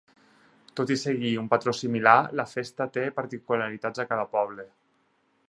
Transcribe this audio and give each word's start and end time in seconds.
Tot 0.79 0.93
i 0.95 0.95
seguir 1.01 1.33
un 1.41 1.49
patró 1.51 1.73
similar, 1.81 2.15
la 2.41 2.47
festa 2.55 2.89
té 2.97 3.05
particularitats 3.21 4.05
a 4.07 4.09
cada 4.15 4.27
poble. 4.35 4.69